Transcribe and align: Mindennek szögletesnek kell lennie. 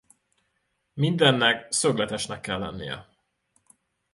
Mindennek 0.93 1.71
szögletesnek 1.71 2.41
kell 2.41 2.59
lennie. 2.59 3.07